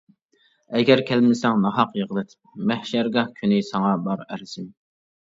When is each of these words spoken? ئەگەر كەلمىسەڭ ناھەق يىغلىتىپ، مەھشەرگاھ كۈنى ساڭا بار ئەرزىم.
ئەگەر 0.77 1.01
كەلمىسەڭ 1.09 1.59
ناھەق 1.65 1.91
يىغلىتىپ، 1.99 2.63
مەھشەرگاھ 2.71 3.29
كۈنى 3.41 3.59
ساڭا 3.67 3.91
بار 4.09 4.23
ئەرزىم. 4.27 4.73